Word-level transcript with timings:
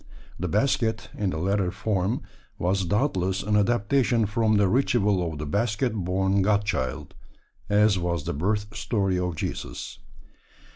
The 0.39 0.47
basket, 0.47 1.11
in 1.15 1.29
the 1.29 1.37
latter 1.37 1.69
form, 1.69 2.23
was 2.57 2.85
doubtless 2.85 3.43
an 3.43 3.55
adaptation 3.55 4.25
from 4.25 4.57
the 4.57 4.67
ritual 4.67 5.31
of 5.31 5.37
the 5.37 5.45
basket 5.45 5.93
born 5.93 6.41
God 6.41 6.65
Child, 6.65 7.13
as 7.69 7.99
was 7.99 8.23
the 8.23 8.33
birth 8.33 8.75
story 8.75 9.19
of 9.19 9.35
Jesus. 9.35 9.99